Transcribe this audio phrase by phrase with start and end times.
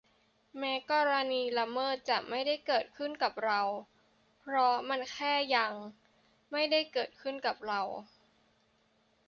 [0.57, 2.85] แม้กรณีละเมิดจะไม่ได้เกิด
[3.23, 3.61] กับเรา
[4.39, 5.73] เพราะมันแค่ "ยัง"
[6.51, 7.09] ไม่ได้เกิด
[7.45, 7.81] กับเรา